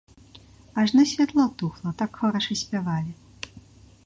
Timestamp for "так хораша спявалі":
2.03-3.11